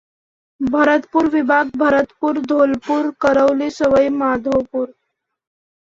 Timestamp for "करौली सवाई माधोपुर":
3.21-4.93